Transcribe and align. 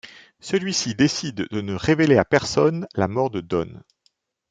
Celui-ci 0.39 0.95
décide 0.95 1.45
de 1.51 1.61
ne 1.61 1.75
révéler 1.75 2.17
à 2.17 2.25
personne 2.25 2.87
la 2.95 3.07
mort 3.07 3.29
de 3.29 3.39
Don. 3.39 3.69